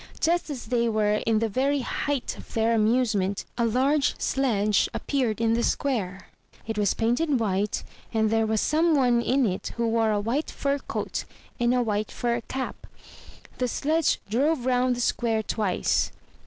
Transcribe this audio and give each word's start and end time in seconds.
Just 0.19 0.49
as 0.49 0.65
they 0.65 0.89
were 0.89 1.17
in 1.27 1.37
the 1.37 1.47
very 1.47 1.81
height 1.81 2.35
of 2.35 2.55
their 2.55 2.73
amusement, 2.73 3.45
a 3.55 3.65
large 3.67 4.19
sledge 4.19 4.89
appeared 4.95 5.39
in 5.39 5.53
the 5.53 5.61
square; 5.61 6.29
it 6.65 6.75
was 6.75 6.95
painted 6.95 7.39
white, 7.39 7.83
and 8.11 8.31
there 8.31 8.47
was 8.47 8.61
some 8.61 8.95
one 8.95 9.21
in 9.21 9.45
it 9.45 9.73
who 9.77 9.87
wore 9.87 10.09
a 10.09 10.19
white 10.19 10.49
fur 10.49 10.79
coat 10.79 11.25
and 11.59 11.71
a 11.71 11.83
white 11.83 12.09
fur 12.09 12.41
cap. 12.47 12.87
The 13.59 13.67
sledge 13.67 14.19
drove 14.27 14.65
round 14.65 14.95
the 14.95 15.01
square 15.01 15.43
twice. 15.43 16.11